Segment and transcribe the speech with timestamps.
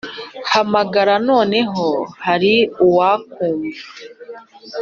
[0.51, 1.85] Hamagara noneho
[2.25, 3.83] hariuwakumva